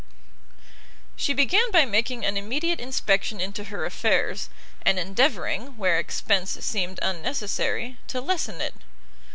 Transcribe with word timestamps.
She 1.15 1.31
began 1.31 1.69
by 1.71 1.85
making 1.85 2.25
an 2.25 2.35
immediate 2.35 2.79
inspection 2.79 3.39
into 3.39 3.65
her 3.65 3.85
affairs, 3.85 4.49
and 4.81 4.97
endeavouring, 4.97 5.77
where 5.77 5.99
expence 5.99 6.57
seemed 6.65 6.97
unnecessary, 7.03 7.99
to 8.07 8.19
lessen 8.19 8.61
it. 8.61 8.73